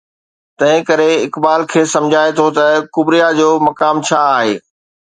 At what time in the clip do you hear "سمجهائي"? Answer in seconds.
1.97-2.31